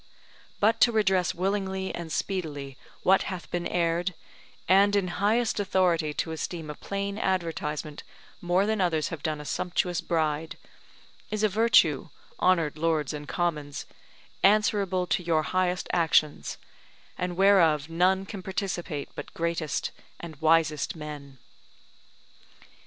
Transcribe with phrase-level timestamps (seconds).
[0.59, 4.15] But to redress willingly and speedily what hath been erred,
[4.67, 8.01] and in highest authority to esteem a plain advertisement
[8.41, 10.57] more than others have done a sumptuous bride,
[11.29, 12.09] is a virtue
[12.39, 13.85] (honoured Lords and Commons)
[14.41, 16.57] answerable to your highest actions,
[17.15, 21.37] and whereof none can participate but greatest and wisest men.